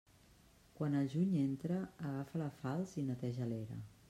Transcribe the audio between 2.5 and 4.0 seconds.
falç i neteja l'era.